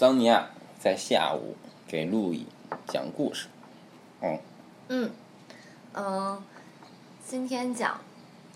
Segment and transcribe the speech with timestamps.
[0.00, 1.54] 桑尼亚在下午
[1.86, 2.46] 给路易
[2.88, 3.48] 讲故事。
[4.22, 4.38] 嗯
[4.88, 5.10] 嗯
[5.92, 6.42] 嗯，
[7.22, 8.00] 今天讲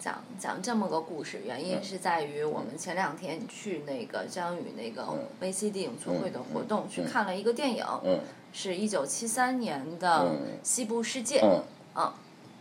[0.01, 8.21] 讲讲这么个故事，原因是在于我们前两天去那个张宇那个嗯 VC 电影促会的活动，嗯去看了一个电影，嗯
[8.55, 11.41] 是一九七三年的《嗯西部世界》。
[11.45, 11.63] 嗯
[11.97, 12.13] 嗯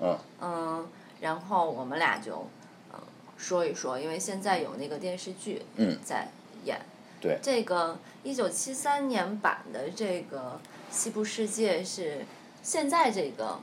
[0.01, 0.87] 嗯嗯，
[1.21, 2.45] 然后我们俩就
[2.93, 2.99] 嗯
[3.37, 6.27] 说一说，因为现在有那个电视剧嗯在
[6.65, 6.81] 演。
[7.23, 10.59] 对这个一九七三年版的这个
[10.95, 12.25] 《西部世界》是
[12.61, 13.57] 现在这个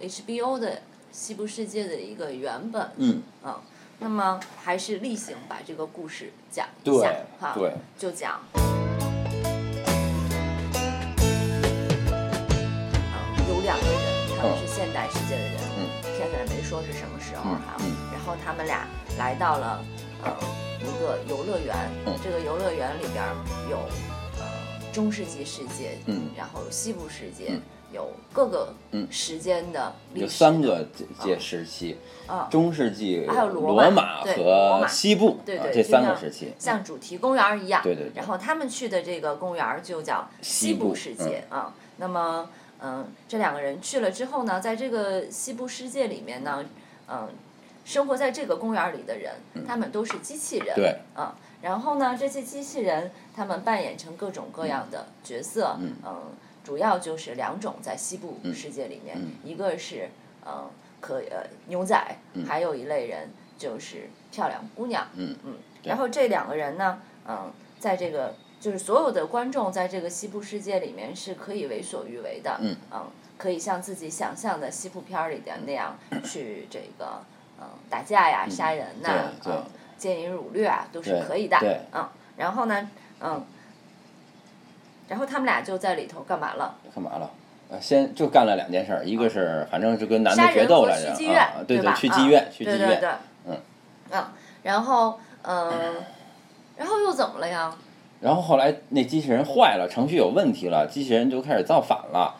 [0.00, 0.76] HBO 的
[1.10, 2.90] 《西部世界》的一个原本。
[2.96, 3.60] 嗯，嗯。
[4.02, 8.40] 那么还是例行把这个故事讲一下哈，对，就讲。
[8.54, 8.62] 嗯，
[13.46, 15.84] 有两个人，他们是现代世界的人，嗯
[16.16, 17.76] 片子也没说是什么时候嗯哈。
[17.80, 18.86] 嗯然后他们俩
[19.18, 19.84] 来到了
[20.24, 20.36] 呃
[20.80, 23.24] 一个游乐园，嗯这个游乐园里边
[23.70, 23.76] 有
[24.38, 32.46] 呃中世纪世界，嗯然后西部世界，嗯有各个嗯时间的历有三个届届时期，啊。
[32.50, 36.52] 中世纪、还有罗罗马和西部对对，啊这三个时期。
[36.56, 37.82] 像主题公园一样。
[37.82, 41.74] 对对对然后他们去的这个公园就叫西部部世界啊。
[41.96, 42.48] 那么，
[42.80, 46.64] 嗯，这两个人去了之后呢，在这个西部世界里面呢，
[47.08, 47.28] 嗯，
[47.90, 49.34] 生活在这个公园里的人，
[49.66, 50.76] 他们都是机器人。
[51.16, 56.16] 嗯然后呢，这些机器人他们扮演成各种各样的角色，嗯。
[56.62, 60.08] 主要就是两种在西部世界里面，嗯一个是
[60.46, 61.98] 嗯可呃牛仔，
[62.46, 72.76] 还有一类人就是漂亮姑娘，嗯嗯，然后这两个人呢，嗯，在这个就是所有的观众在这个西部世界里面是可以为所欲为的，嗯
[73.38, 77.22] 可以像自己想象的西部片儿里的那样去这个
[77.60, 79.10] 嗯打架呀、杀人呐、
[79.96, 81.56] 奸淫掳掠啊，都是可以的，
[81.92, 82.88] 嗯，然后呢，
[83.20, 83.44] 嗯，
[85.08, 86.74] 然后他们俩就在里头干嘛了？
[86.94, 87.30] 干嘛了？
[87.70, 91.92] 呃，先就干了两件事儿，一个是反正就跟男的决斗来着去妓院，啊，对对？
[91.94, 93.56] 去妓院啊，去妓院，嗯
[94.10, 94.24] 嗯，
[94.62, 95.94] 然后嗯，
[96.76, 97.72] 然后又怎么了呀？
[98.20, 102.36] 然后后来那机器人坏了，程序有问题了，机器人就开始造反了。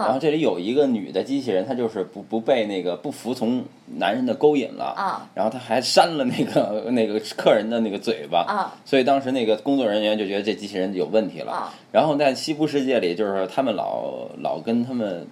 [0.00, 3.62] 然后嗯这里有一个女的机器人，她就是不不被那个不服从
[3.98, 5.28] 男人的勾引了，啊。
[5.34, 8.72] 然后她还扇了那个那个客人的那个嘴巴，啊。
[8.86, 11.52] 所以当时那个工作人员就觉得这机器人有问题了。
[11.52, 11.74] 啊。
[11.92, 15.26] 然后在西部世界里，就是他们老老跟他们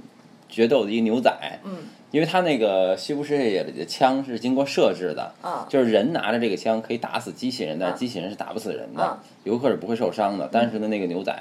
[0.48, 1.32] 决斗的一个牛仔，
[1.64, 1.78] 嗯。
[2.10, 5.64] 因为他那个西部世界里的枪是经过设置的，啊。
[5.70, 10.48] 就是人拿着这个枪可以打死机器人，但机器人是打不死人的嗯，游客是不会受伤的。
[10.50, 11.32] 但是呢，那个牛仔，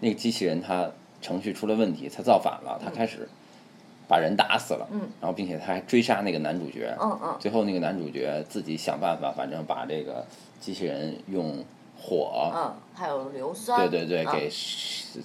[0.00, 3.28] 那个机器人他程序出了问题，他造反了，他开始
[4.06, 5.00] 把人打死了，嗯。
[5.20, 7.36] 然后并且他还追杀那个男主角，嗯嗯。
[7.38, 10.24] 最后那个男主角自己想办法，反正把这个
[10.60, 11.64] 机器人用
[12.00, 14.50] 火，嗯，还有硫酸，对对对，啊给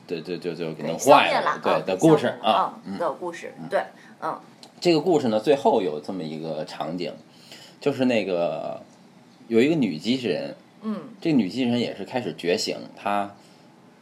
[0.08, 2.80] 对对就就给弄坏了，对的故事啊。
[2.86, 3.84] 嗯的故事，对，
[4.22, 4.40] 嗯。
[4.82, 7.14] 这个故事呢，最后有这么一个场景，
[7.80, 8.82] 就是那个
[9.48, 11.00] 有一个女机器人，嗯。
[11.22, 13.34] 这个女机器人也是开始觉醒，她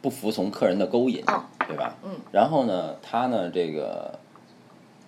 [0.00, 1.96] 不服从客人的勾引，哦对吧？
[2.04, 2.10] 嗯。
[2.32, 4.18] 然后呢，他呢，这个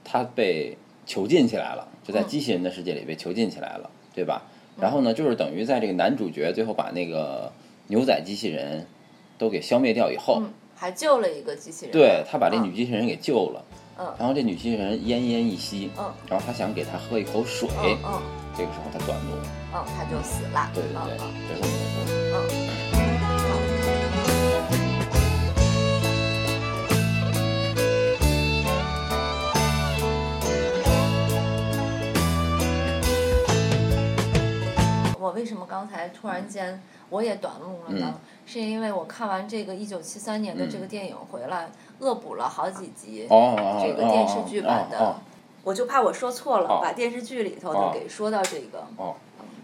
[0.05, 0.77] 他被
[1.07, 2.27] 囚禁起来了，就在嗯。
[2.27, 4.43] 机器人的世界里被囚禁起来了，对吧？
[4.79, 7.53] 然后呢，就是等于在这个男主角最后把那个
[7.87, 8.87] 牛仔机器人
[9.39, 12.65] 都给消灭掉以后，嗯，还救了一个机器人，对他把这嗯。
[12.65, 13.65] 女机器人给救了，
[13.99, 14.13] 嗯。
[14.19, 16.13] 然后这女机器人奄奄一息，嗯。
[16.29, 18.23] 然后他想给她喝一口水，嗯嗯。
[18.57, 19.33] 这个时候他短路，
[19.75, 22.59] 嗯，他就死了，对对对，这是我们的故事。
[22.61, 22.64] 嗯
[35.35, 36.81] 为什么刚才突然间
[37.11, 38.15] 我也短路了呢？
[38.15, 38.21] 嗯。
[38.47, 45.17] 是因为我看完这个一九七三年的这个电影回来，恶补了好几集这个电视剧版的，
[45.63, 46.81] 我就怕我说错了，哦。
[46.83, 47.91] 把电视剧里头哦。
[47.91, 48.85] 的给说到这个、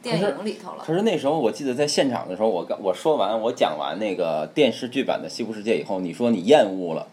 [0.02, 0.82] 电影里头了。
[0.82, 7.06] 可是那时候我记得在现场的时候，我刚我说完我讲完那个电视剧版的《西部世界》以后，你说你厌恶了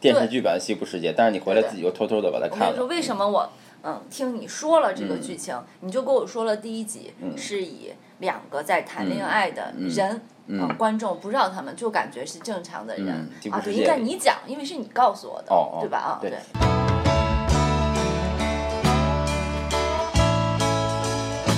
[0.00, 2.84] 电视剧版的《西部世界》，但是你回来自己又偷偷的把它我跟你说，看了。
[2.86, 3.48] 为什么我
[3.84, 10.20] 嗯听你说了这个嗯剧情，你就跟我说了第一集、嗯是以两个在谈恋爱的人。
[10.46, 13.06] 嗯呃观众不知道他们，就感觉是正常的人、
[13.44, 15.98] 嗯啊，对，应该你讲，因为是你告诉我的，哦哦对吧？
[15.98, 16.30] 啊，对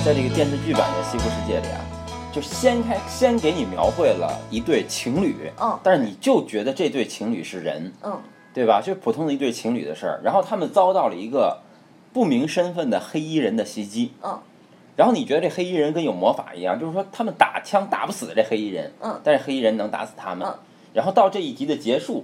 [0.05, 1.81] 在这个电视剧版的《西部世界》里啊，
[2.31, 8.21] 就先开先给你描绘了一对情侣，嗯但是你就觉得这对情侣是人，嗯
[8.53, 8.79] 对吧？
[8.79, 11.59] 就是普通的一对情侣的事儿，然后他们遭到了一个
[12.15, 14.39] 不明身份的黑衣人的袭击，嗯。
[14.95, 19.19] 然后你觉得这黑衣人跟有魔法一样，就是说他们打枪打不死这黑衣人，嗯。
[19.21, 20.57] 但是黑衣人能打死他们，嗯。
[20.93, 22.23] 然后到这一集的结束，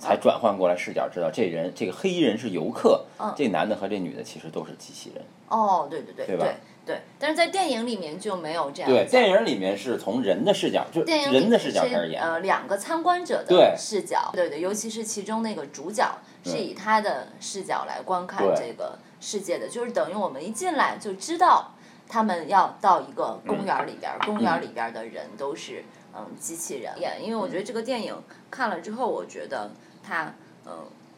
[0.00, 3.32] 才转换过来视角，知道这人这个黑衣人是游客，嗯。
[3.36, 5.24] 这男的和这女的其实都是机器人。
[5.48, 6.46] 哦，对对对对吧？
[6.84, 12.20] 对但是在电影里面就没有这样对，电影里面是从人的视角，就电影里人的视角是开始演。
[12.20, 16.04] 呃两个参观者的视角，对对，尤其是其中那个主角
[16.44, 21.72] 是嗯以他的视角来观看这个世界的，就是等于我们一进来就知道
[22.08, 26.96] 他们要到一个公园里边儿，公园里边儿的人都是嗯机器人。
[27.00, 28.14] 演，因为我觉得这个电影
[28.50, 29.70] 看了之后，我觉得
[30.02, 30.32] 它
[30.66, 30.72] 嗯。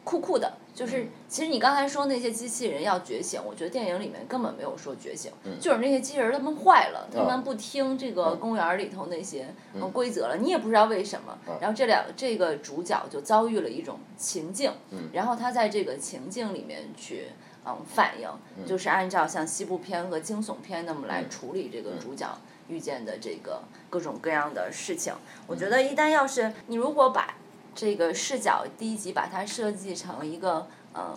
[0.07, 11.35] 酷酷的，就是其实你刚才说那些机器人要觉醒，我觉得电影里面根本没有说觉醒，就是那些机器人他们坏了，他们不听这个公园里头那些呃规则了，你也不知道为什么。
[11.59, 14.71] 然后这两这个主角就遭遇了一种情境，
[15.11, 17.29] 然后他在这个情境里面去
[17.65, 18.29] 嗯反应，
[18.63, 22.37] 就是按照像西部片和惊悚片那么来处理这个主角
[22.67, 25.11] 遇见的这个各种各样的事情。
[25.47, 27.35] 我觉得一旦要是你如果把
[27.77, 30.65] 这个视角第一集把它设计成一个
[30.95, 31.15] 嗯，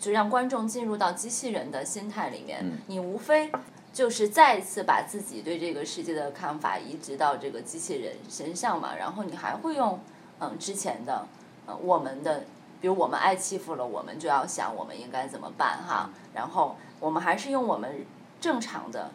[0.00, 3.52] 就让观众进入到机器人的心态里面，你无非
[3.92, 10.00] 就是再一次把自己对这个世界的看法移植到这个机器人身上嘛，然后你还会用
[10.40, 11.26] 嗯之前的
[11.66, 12.44] 呃我们的，
[12.80, 18.06] 比如我们爱欺负了，我们就要想我们应该怎么办哈，然后我们还是用我们
[18.40, 19.10] 正常的。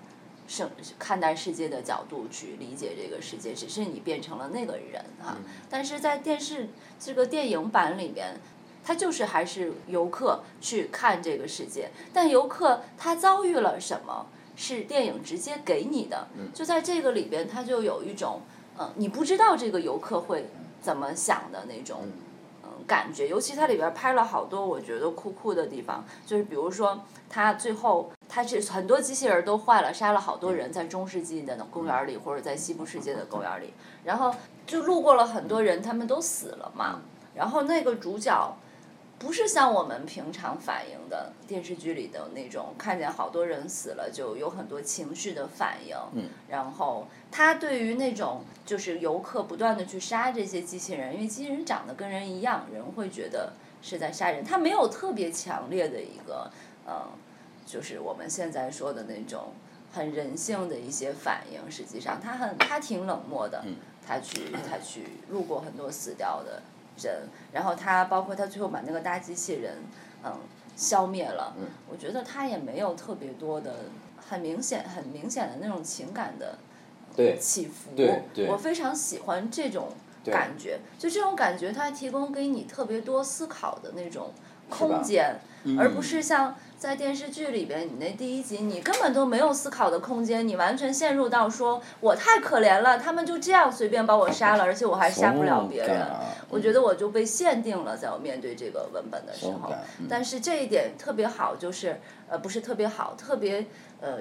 [0.49, 5.37] 生看待世界的角度去理解这个世界，只是你变成了那个人哈。
[5.69, 6.67] 但是在电视
[6.99, 8.35] 这个电影版里面，
[8.83, 14.25] 他就是还是游客去看这个世界，但游客他遭遇了什么，
[14.55, 16.27] 是电影直接给你的。
[16.53, 18.41] 就在这个里边，他就有一种，
[18.77, 20.49] 嗯，你不知道这个游客会
[20.81, 22.01] 怎么想的那种。
[22.63, 33.73] 嗯，感觉，尤其它里边拍了好多我觉得酷酷的地方，就是比如说，他最后他是很多机器人都坏了，杀了好多人，在中世纪的公园里，或者在西部世界的公园里，
[34.05, 34.33] 然后
[34.65, 37.01] 就路过了很多人，他们都死了嘛，
[37.33, 38.55] 然后那个主角。
[39.17, 45.93] 不是像我们平常反映的电视剧里的那种，看见好多人死了就有很多情绪的反应。
[46.13, 46.29] 嗯。
[46.47, 53.51] 然后他对于那种就是游客不断的去杀这些机器人，因为机器人长得跟人一样，人会觉得
[53.81, 54.41] 是在杀人。
[54.41, 56.49] 他没有特别强烈的一个，
[56.87, 57.05] 呃，
[57.69, 59.53] 就是我们现在说的那种
[59.93, 61.69] 很人性的一些反应。
[61.69, 63.61] 实际上，他很他挺冷漠的。
[63.63, 63.75] 嗯。
[64.07, 66.63] 他去他去路过很多死掉的。
[67.01, 69.77] 人，然后他包括他最后把那个大机器人，
[70.25, 70.33] 嗯，
[70.75, 71.53] 消灭了。
[71.59, 71.67] 嗯。
[71.89, 73.75] 我觉得他也没有特别多的
[74.17, 76.57] 很明显、很明显的那种情感的
[77.39, 77.91] 起伏。
[78.49, 79.89] 我非常喜欢这种
[80.25, 84.31] 感觉，就这种感觉，它提供给你特别多思考的那种
[84.69, 85.39] 空间，
[85.77, 96.07] 而不嗯是像在电视剧里边，你那第一集你根本都没有思考的空间，你完全陷入到说我太可怜了，他们就这样随便把我杀了，而且我还杀不了别人。
[96.47, 99.73] 我觉得我就被限定了，在我面对这个文本的时候。
[100.07, 101.99] 但是这一点特别好，就是
[102.29, 103.65] 呃不是特别好，特别
[103.99, 104.19] 呃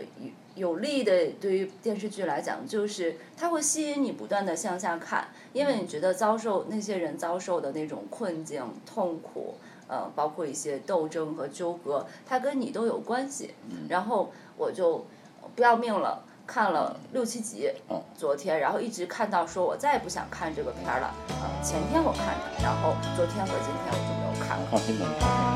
[0.56, 9.54] 有有利的对于电视剧来讲，就是它会吸引你不断的向下看，因为你觉得遭受那些人遭受的那种困境、痛苦。
[9.88, 13.54] 呃，包括一些斗争和纠葛，它跟你都有关系。
[13.88, 15.04] 然后我就
[15.56, 17.70] 不要命了，看了六七集，
[18.16, 21.12] 昨天，然后一直看到说我再也不想看这个片儿了。
[21.28, 25.47] 呃，前天我看的，然后昨天和今天我就没有看了。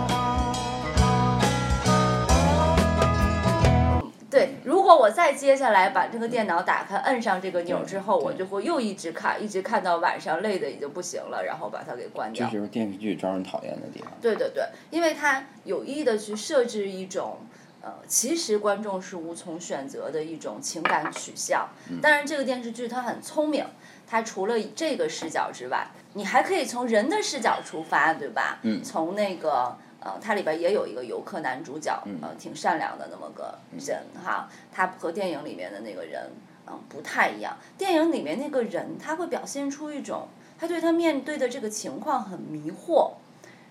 [4.96, 12.46] 我再接下来把这个电脑打开，摁上这个钮之后，我就会又一直看，一直看到晚上累的已经不行了，然后把它给关掉。
[12.46, 14.10] 这就是电视剧招人讨厌的地方。
[14.20, 17.38] 对对对，因为它有意的去设置一种，
[17.82, 21.68] 呃，其实观众是无从选择的一种情感取向。
[22.00, 23.64] 当然，这个电视剧它很聪明，
[24.06, 28.58] 它除了这个视角之外，你还可以从人的视角出发，对吧？
[28.62, 28.82] 嗯。
[28.82, 29.76] 从那个。
[30.04, 34.48] 呃，它里边也有一个游客男主角，呃，挺善良的那么个人哈。
[34.72, 36.30] 他和电影里面的那个人，
[36.66, 37.56] 嗯，不太一样。
[37.78, 40.28] 电影里面那个人，他会表现出一种，
[40.58, 43.12] 他对他面对的这个情况很迷惑，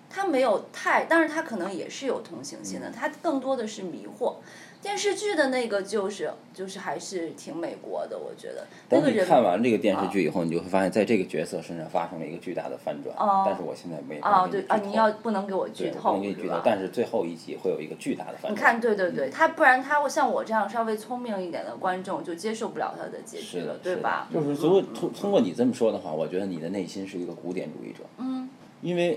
[0.10, 4.36] 他没有太，但是他可能也是有同情心的，他更多的是迷惑。
[4.82, 8.66] 电视剧的那个就是就是还是挺美国的，我觉得。
[8.90, 13.16] 那等你个人看完这个电视剧以后，你就会发现，在这个角色身上发生了一个巨大的翻转。
[13.16, 18.54] 哦但是我现在没啊，对啊，你要不能给我剧对，不透，能给你剧透是，但是最后一集会有一个巨大的翻转。
[18.54, 24.28] 你看，对对对，他不然他会像我这样稍微聪明一点的观众就接受不了他的结局，，了对吧？
[24.34, 28.00] 就是如果通通过你这么说的话，我觉得你的内心是一个古典主义者。
[28.18, 28.50] 嗯。
[28.82, 29.16] 因为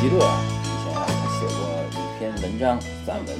[0.00, 0.55] 席勒
[2.56, 3.36] 文章散文，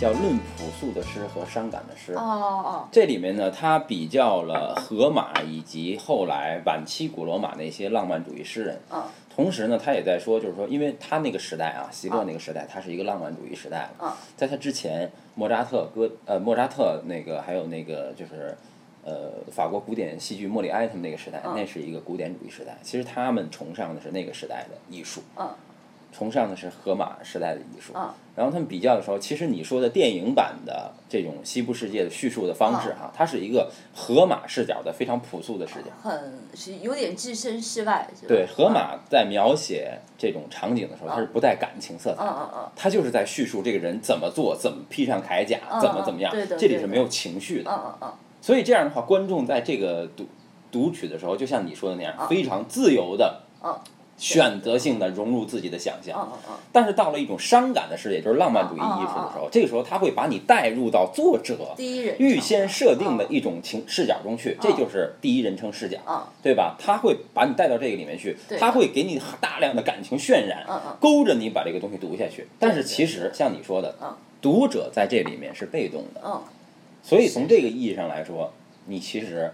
[0.00, 2.14] 叫《论朴素的诗和伤感的诗》。
[2.16, 8.80] 哦哦这里面呢，他比较了荷马以及后来晚期古罗马那些浪漫主义诗人。
[8.90, 9.02] 嗯。
[9.28, 13.90] 同时呢，他也在说，就是说，因为他那个时代啊，席勒那个时代，他是一个浪漫主义时代
[14.38, 18.56] 在他之前，莫扎特歌呃莫扎特那个还有那个就是
[19.04, 21.52] 呃法国古典戏剧莫里埃他们那个时代，嗯。
[21.54, 22.78] 那是一个古典主义时代。
[22.82, 25.46] 其实他们崇尚的是那个时代的艺术，嗯
[26.16, 27.92] 崇尚的是荷马时代的艺术。
[27.94, 28.08] 嗯。
[28.34, 35.86] 然后他们比较的时候，其实你说的电影版的这种西部世界的叙述的方式哈，它是一个荷马视角的非常朴素的视角。
[36.02, 42.32] 很是有点置身事外，对，荷马在描写这种场景的时候，他是不带感情色彩嗯的。
[42.32, 47.70] 嗯嗯他就是在叙述这个人怎么做，怎么披上铠甲，嗯怎么怎么样这里是没有情绪的。
[47.70, 48.12] 嗯嗯嗯。
[48.42, 50.26] 所以这样的话，观众在这个读
[50.70, 53.74] 读取的时候，就像你说的那样，非常自由的嗯
[54.18, 56.18] 选择性的融入自己的想象。
[56.18, 66.22] 嗯嗯嗯，但是到了一种伤感的世界，就是浪漫主义艺术的时候，这个时候他会把你带入到作者第一人预先设定的一种情视角中去，这就是第一人称视角，嗯。
[66.42, 66.76] 对吧？
[66.78, 70.64] 他会把你带到这个里面去，他会给你大量的感情渲染
[71.00, 72.46] 勾着你把这个东西读下去。
[72.58, 76.40] 但是其实像你说的嗯，读者在这里面是被动的，嗯。
[77.02, 78.52] 所以从这个意义上来说，
[78.86, 79.52] 你其实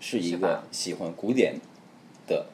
[0.00, 1.54] 是一个喜欢古典
[2.26, 2.46] 的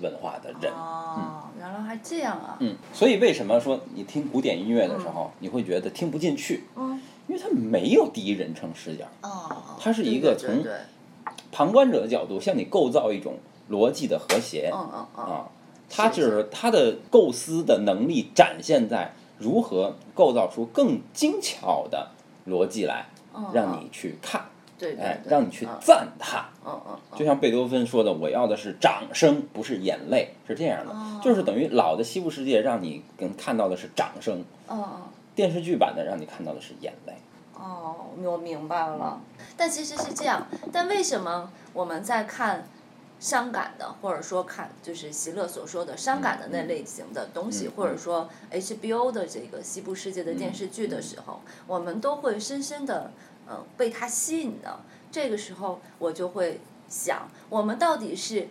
[0.00, 0.72] 文化的人。
[0.72, 6.64] 哦，原来还这样啊，嗯，所以为什么说你听古典音乐的时候，你会觉得听不进去？
[6.76, 7.00] 嗯。
[7.26, 10.62] 因为它没有第一人称视角，哦，它是一个从
[11.50, 13.36] 旁观者的角度向你构造一种
[13.70, 14.70] 逻辑的和谐。
[14.70, 15.24] 嗯嗯嗯。
[15.24, 15.48] 啊。
[15.88, 16.48] 它就是。
[16.50, 22.10] 它的构思的能力展现在如何构造出更精巧的
[22.46, 24.44] 逻辑来，嗯，让你去看，
[25.00, 26.44] 哎，让你去嗯赞叹。
[26.66, 35.02] 嗯嗯嗯就像贝多芬说的：“我要的是掌声，不是眼泪。”是这样的，哦就是等于老的西部世界让你跟看到的是掌声，嗯嗯。
[35.34, 37.14] 电视剧版的让你看到的是眼泪。
[37.54, 39.20] 哦，我明白了。
[39.56, 42.64] 但其实是这样，但为什么我们在看
[43.18, 53.12] 伤感的，或者说看就是席勒所说的伤感的那类型的东西，嗯或者说 HBO 的这个西部世界的电视剧的时候，我们都会深深的嗯、
[53.46, 54.80] 呃被它吸引的。
[55.10, 58.48] 这个时候我就会想，我们到底是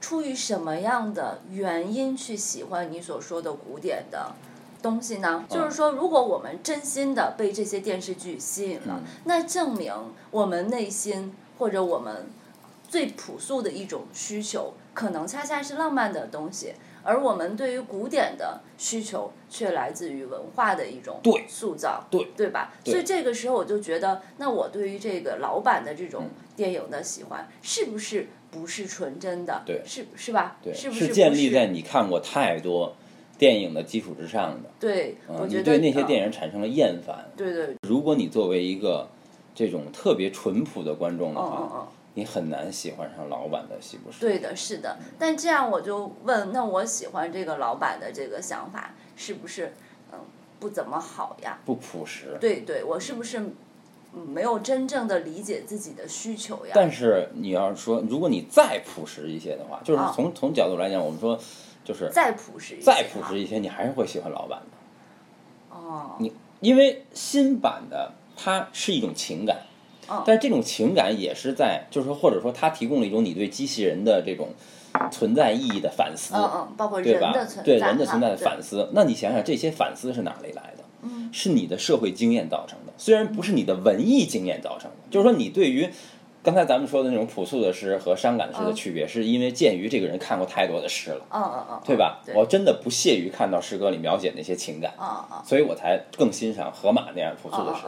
[0.00, 4.34] 出于什么样的原因去喜欢你所说的古典的
[4.82, 5.44] 东西呢？
[5.48, 9.92] 就是说，如果我们真心的被这些电视剧吸引了，那证明
[10.30, 12.26] 我们内心或者我们
[12.88, 16.74] 最朴素的一种需求，可能恰恰是浪漫的东西。
[17.06, 22.72] 而我们对于古典的需求，却来自于文化的一种塑造，对对吧？
[22.82, 29.62] 对所以这个时候我就觉得，那我对于这个老版的这种嗯电影的喜欢，是不是不是纯真的？
[29.64, 30.56] 对是是吧？
[30.62, 32.96] 对，是不是建立在你看过太多
[33.38, 34.68] 电影的基础之上的。
[34.80, 37.24] 对，嗯我觉得你对那些嗯电影产生了厌烦。
[37.36, 39.08] 对对，如果你作为一个
[39.54, 41.88] 这种特别淳朴的观众的嗯话。
[42.16, 44.10] 你很难喜欢上老板的西部。
[44.18, 44.96] 对的，是的。
[45.18, 49.74] 但这样我就问，那我喜欢这个老板的这个想法，是不是
[50.10, 50.18] 嗯
[50.58, 51.58] 不怎么好呀？
[51.66, 52.38] 不朴实。
[52.40, 53.38] 对对，我是不是
[54.14, 56.72] 嗯没有真正的理解自己的需求呀？
[56.74, 61.38] 但是你要说，如果你再朴实一些的话，就是啊从、从角度来讲，我们说
[61.84, 65.76] 就是再朴实一些，再朴实一些，你还是会喜欢老板的。
[65.76, 69.58] 哦，你因为新版的它是一种情感，
[70.10, 74.48] 嗯但是这种情感也是在，就是说或者说它提供了一种你对机器人的这种
[75.10, 77.62] 存在意义的反思，嗯嗯，包括对吧人的存在，？
[77.62, 80.84] 对人的存在的反思，那你想想这些反思是哪里来的？
[81.02, 85.88] 嗯是你的社会经验造成的，虽然不是你的文艺经验造成的，就是说你对于。
[86.42, 92.20] 刚才咱们说的那种朴素的诗和伤感的诗的嗯区别，是因为鉴于这个人看过太多的诗了，嗯嗯嗯，对吧？
[92.24, 97.80] 对，我真的不屑于看到诗歌里描写那些情感，嗯嗯所以我才更欣赏荷马那样朴素的诗。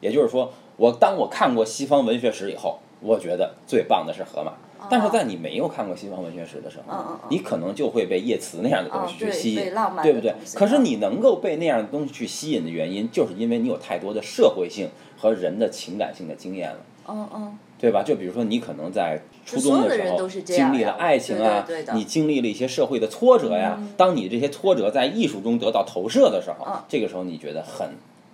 [0.00, 4.52] 也就是说，我当我看过西方文学史以后，我觉得最棒的是荷马。
[4.90, 6.94] 但是在你没有看过西方文学史的时候，
[7.30, 16.76] 你可能就会被叶慈那样的东西去吸引，对不对可是嗯你能够被那样的东西去吸引的原因，就是因为你有太多的社会性和人的情感性的经验了。
[17.08, 18.02] 嗯嗯，对吧？
[18.02, 23.76] 就比如说，你可能在初中的时候经历了爱情啊，对对对你经历了一些社会的挫折呀。
[23.78, 27.88] 嗯当你这些挫折在艺术中得到投射的时候，嗯这个时候你觉得很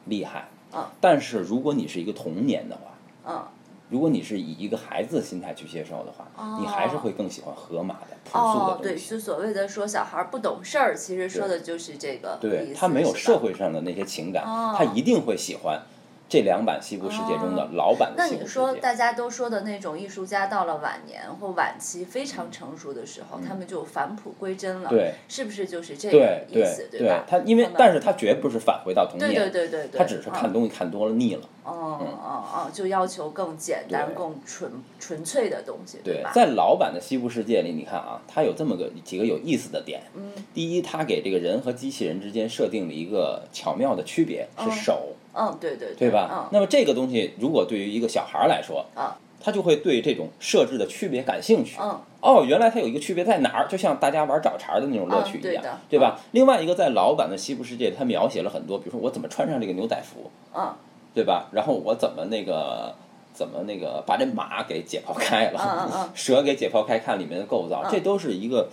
[0.06, 0.48] 厉害。
[0.72, 0.84] 嗯。
[1.00, 2.82] 但是如果你是一个童年的话，
[3.26, 3.44] 嗯。
[3.90, 6.58] 如果你是以一个孩子的心态去接受的话，哦。
[6.60, 9.10] 你还是会更喜欢河马的朴素的哦，对，东西。
[9.10, 14.72] 就所谓的说小孩不懂事儿，其实说的就是这个对他没有社会上的那些情感，哦。
[14.78, 15.82] 他一定会喜欢
[16.30, 18.52] 这两版《西部世界》中的老版的那你西部世界。
[18.52, 27.24] 说大家都说的那种艺术家到了晚年或晚期非常成熟的时候，他们就返璞归真了，嗯对是不是就是这个意对思，吧？
[27.28, 31.42] 他因为但是他绝不是返回到童年，对对对对对，他只是看嗯东西看多了腻了。
[31.62, 36.30] 哦哦哦，就要求更简单、更纯纯粹的东西，吧？
[36.32, 40.00] 在老版的西部世界里，你看啊，它有这么个几个有意思的点。
[40.14, 46.28] 嗯第一，它给这个人和机器人之间设定了一个巧妙的区别，是手，嗯，对对对吧？
[46.32, 51.78] 嗯那么这个东西，如果对于一个小孩儿来说，啊他就会对这种设置的区别感兴趣。
[51.80, 53.66] 嗯哦，原来它有一个区别在哪儿？
[53.68, 56.20] 就像大家玩找茬儿的那种乐趣一样，嗯对的吧？
[56.32, 60.74] 另外一个，在老版的西部世界，他描写了很多，比如说我怎么穿上这个牛仔服，嗯
[61.14, 61.48] 对吧？
[61.52, 62.94] 然后我怎么那个
[63.32, 68.68] 怎么那个把这马给解剖开了，嗯嗯嗯 蛇给解剖开，看里面的构造，嗯这都是一个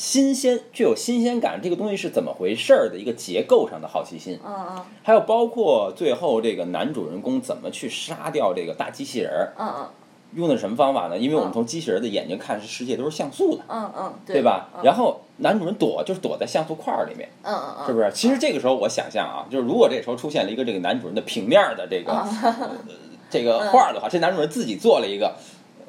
[0.00, 4.40] 新鲜、具有新鲜感，这个东西是怎么回事儿的一个结构上的好奇心。
[4.42, 9.88] 嗯嗯还有包括最后这个男主人公怎么去杀掉这个大机器人儿，嗯嗯
[10.36, 11.18] 用的什么方法呢？
[11.18, 14.70] 因为我们嗯从机器人的眼睛看，是世界都是像素的，嗯嗯，对吧？
[14.74, 18.10] 嗯然后男主人躲就是躲在像素块儿里面，嗯嗯嗯，是不是？
[18.14, 22.70] 其实这个时候我想象啊，就是如果这时候出现了一个这个男主人的平面儿的这个、呃
[23.28, 25.36] 这个画儿的话，这男主人自己做了一个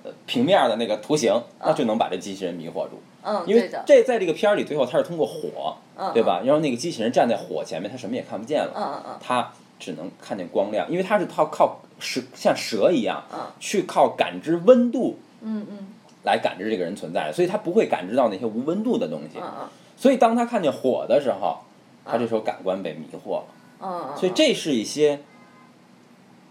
[0.03, 3.01] 呃平面儿的那个图形，那就能把这机器人迷惑住。
[3.23, 6.41] 嗯，因为，这在这个片儿里，最后他是通过火，嗯对吧？
[6.43, 9.19] 然后那个机器人站在火前面，他什么也看不见了，嗯嗯嗯。
[9.21, 13.39] 他只能看见光亮，因为他是靠靠蛇像蛇一样嗯。
[13.59, 15.87] 去靠感知温度嗯嗯。
[16.23, 19.39] 来感知这个人存在的，所以他不会感知到那些无温度的东西。
[19.39, 19.67] 嗯嗯。
[19.97, 21.59] 所以当他看见火的时候，
[22.05, 23.43] 他这时候感官被迷惑了。
[23.81, 25.19] 嗯嗯，所以这是一些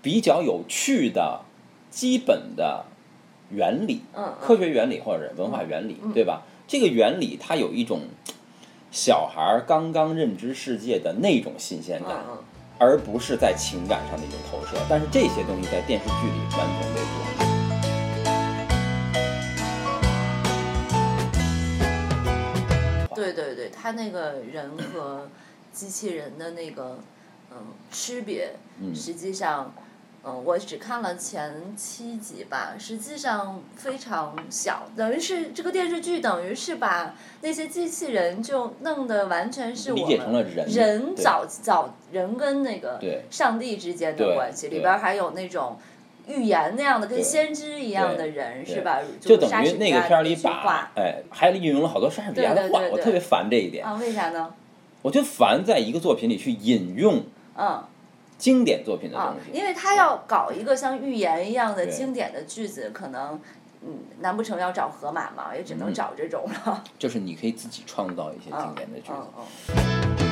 [0.03, 1.41] 比较有趣的
[1.91, 2.85] 基本的
[3.51, 6.13] 原理，嗯科学原理或者文化原理，嗯。
[6.13, 6.43] 对吧？
[6.71, 8.03] 这个原理它有一种
[8.93, 12.39] 小孩儿刚刚认知世界的那种新鲜感，嗯
[12.79, 14.77] 而不是在情感上的一种投射。
[14.89, 17.01] 但是这些东西在电视剧里完全被。
[23.17, 25.29] 对对对，他那个人和
[25.73, 27.01] 机器人的那个
[27.51, 27.59] 嗯
[27.91, 29.75] 区别，嗯实际上。
[29.77, 29.83] 嗯，
[30.23, 45.79] 我只看了前七集吧，实际上非常小，等于是这个电视剧等于是把那些机器人就弄得完全是我们人对人早早人跟那个上帝之间的关系，里边还有那种
[46.27, 49.01] 预言那样的跟先知一样的人，是吧？
[49.21, 53.85] 就等于那个片儿里把，哎，还运用了好多莎士比亚的话，我特别烦这一点。
[53.85, 54.53] 啊，为啥呢？
[55.01, 57.25] 我就烦在一个作品里去引用
[57.57, 57.83] 嗯。
[58.41, 59.57] 经典作品的啊东，西。
[59.57, 63.39] 因为他要搞一个像寓言一样的经典的句子，可能，
[63.83, 65.55] 嗯，难不成要找河马吗？
[65.55, 66.83] 也只能嗯找这种了。
[66.99, 70.30] 就是你可以自己创造一些经嗯典的句子。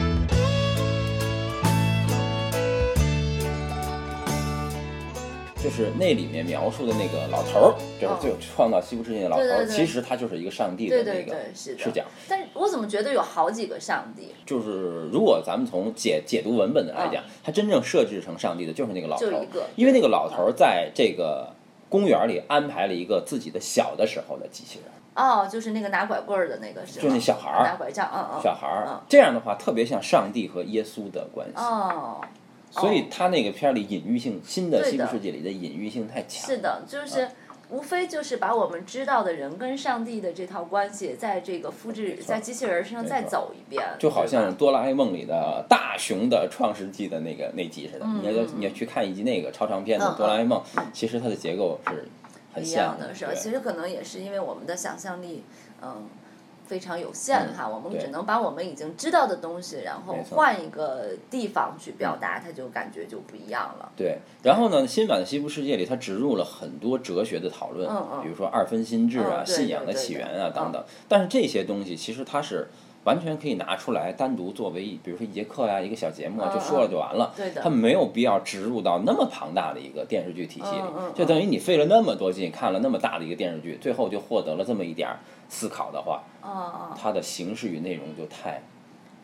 [5.68, 11.36] 就是那里面描述的那个老头儿，就是最有创造西部世界的老头儿，其实他就是一个上帝的那个。
[11.54, 12.02] 视角。
[12.26, 14.32] 但是我怎么觉得有好几个上帝？
[14.46, 21.52] 就是如果咱们从解解读文本的来讲，他真正设置成上帝的就是那个老头儿嗯就一个，因为那个老头儿在这个
[21.90, 24.90] 公园里安排了一个自己的小的时候的机器人，
[25.22, 27.02] 哦，就是那个拿拐棍儿的那个是吗？
[27.02, 28.40] 就那小孩儿拿拐杖，嗯嗯。
[28.42, 28.98] 小孩儿嗯。
[29.06, 31.52] 这样的话，特别像上帝和耶稣的关系。
[31.56, 32.22] 哦。
[32.80, 36.46] 所以他那个片儿里隐喻性，新的西部世界里的隐喻性太强。
[36.46, 37.24] 是的，就是。
[37.24, 37.30] 嗯
[37.70, 50.62] 无非就是把我们知道的人跟上帝的这套关系，在这个复制在机器人身上再走一遍，就好像哆啦 A 梦里的大雄的创世纪的那个那集似的，你要你要去看一集那个超长篇的嗯哆啦 A 梦，
[50.94, 52.08] 其实它的结构是
[52.54, 53.34] 很一像样的，是吧？
[53.34, 55.44] 其实可能也是因为我们的想象力，
[55.82, 56.06] 嗯，
[56.68, 63.90] 非常有限哈，我们只能把我们已经知道的东西，然后换一个地方去表达，它就感觉就不一样了。
[63.96, 70.84] 对，然后呢，新版的西部世界里，它植入了很多哲学的讨论，嗯嗯比如说二分心智啊、嗯信仰的起源对啊等等。
[71.08, 72.68] 但是这些东西其实它是
[73.04, 77.32] 完全可以拿出来单独作为一，比如说一节课呀、一个小节目就说了就完了。
[77.36, 77.62] 对的。
[77.62, 80.82] 它没有必要植入到那么庞大的一个电视剧体系里，
[81.14, 86.22] 就等于你费了那么多劲看了那么大的一个电视剧，最后就获得了这么一点儿思考的话，
[87.00, 88.62] 它的形式与内容就太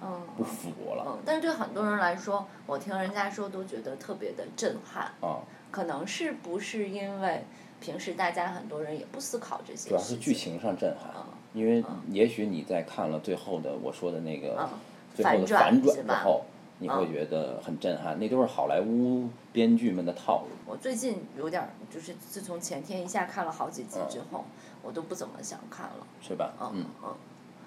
[0.03, 1.05] 嗯不符了。
[1.07, 5.41] 嗯，但是对很多人来说，我听人家说都觉得特别的震撼，啊。
[5.71, 7.45] 可能是不是因为
[7.81, 14.69] 平时大家很多人也不思考这些主要是剧情，情上震撼，嗯因为也许你在看了最后的我说的那个嗯
[15.15, 16.45] 最后的反转之后，
[16.79, 20.49] 你会嗯觉得很震撼，那都是好莱坞编剧们的套路。
[20.67, 24.45] 我最近有点儿，就是自从前天一下看了好几集之后，
[24.83, 26.07] 我都不怎么想看了。
[26.21, 26.53] 是吧？
[26.61, 27.15] 嗯嗯嗯，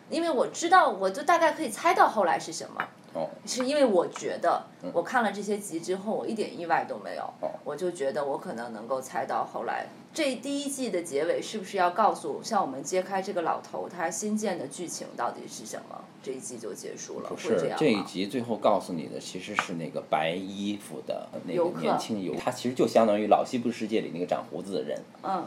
[0.10, 2.86] 因为我知道，我就大概可以猜到后来是什么，
[3.18, 3.30] 哦。
[3.46, 7.50] 是因为我觉得我看了这些集之后，我一点意外都没有，哦。
[7.64, 18.02] 我就觉得我可能能够猜到后来这第一季的结尾是不是要告诉像我们揭开这个老头他新建的剧情到底是什么，这一季就结束了，不会这样是这一？
[18.04, 21.76] 集最后告诉你的其实是那个白衣服的那游客。
[21.76, 25.44] 个年轻游，他其实就相当于老西部世界里那个长胡子的人，嗯。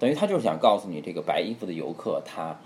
[0.00, 2.56] 等于他就是想告诉你这个白衣服的游客他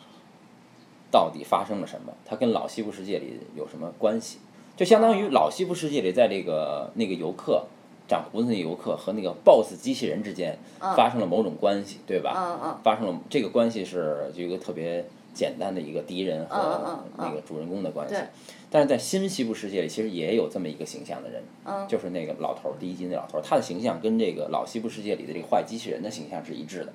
[1.12, 4.38] 到底发生了什么，他跟老西部世界里有什么关系？
[4.74, 7.66] 就相当于老西部世界里在这个那个游客
[8.08, 10.58] 长胡子那游客和那个 BOSS 机器人之间
[10.96, 12.32] 发生了某种关系，对吧？
[12.34, 18.24] 嗯嗯发生了这个关系是就一个特别简单的一个敌人嗯和嗯那个主人公的关系对。
[18.70, 26.92] 但是在新西部世界里，其实也有这么一个形象的人，嗯就是那个老头儿，第一集那老头儿，他的形象跟这个老西部世界里的这个坏机器人的形象是一致的，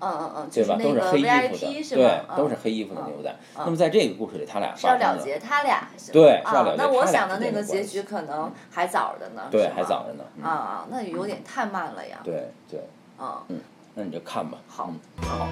[0.00, 0.76] 嗯嗯嗯，就对吧？
[0.78, 2.02] 那个都是黑衣服 VIP 的，是吧？
[2.02, 3.34] 对，嗯都是黑衣服的牛仔。
[3.56, 5.88] 那么在这个故事里，他俩是要了，结他俩？
[6.12, 10.24] 对是要了啊，那我想的那个结局可能还早着呢，对还早着呢。
[10.36, 12.18] 嗯啊啊，那有点太慢了呀。
[12.24, 12.80] 对对，
[13.18, 13.60] 嗯，
[13.94, 14.58] 那你就看吧。
[14.68, 15.48] 好嗯好。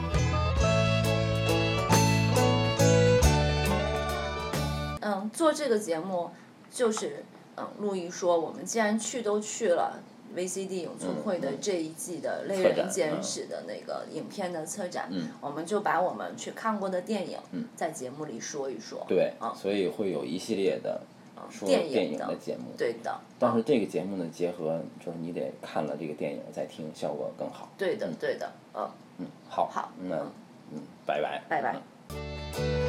[5.03, 6.31] 嗯，做这个节目
[6.71, 7.25] 就是，
[7.57, 10.01] 嗯，陆毅说，我们既然去都去了
[10.37, 13.23] VCD 永存会的这一季的《类人简嗯。
[13.23, 15.31] 史》的那个影片的策展，嗯。
[15.41, 17.39] 我们就把我们去看过的电影，
[17.75, 19.05] 在节目里说一说。
[19.09, 21.01] 对嗯，所以会有一系列的
[21.51, 22.65] 说电影的的节目。
[22.77, 27.69] 对的，但是这个节目呢，结合就是你得看了这个电影再听，效果更好。
[27.79, 30.17] 对的，对的，嗯，嗯，好，好那
[30.73, 31.77] 嗯，拜拜，拜拜。
[32.59, 32.86] 嗯